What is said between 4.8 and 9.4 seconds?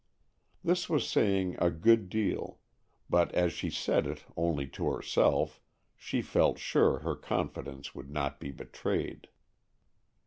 herself, she felt sure her confidence would not be betrayed.